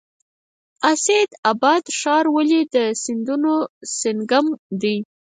[0.91, 3.53] اسعد اباد ښار ولې د سیندونو
[3.99, 4.45] سنگم
[4.81, 4.97] دی؟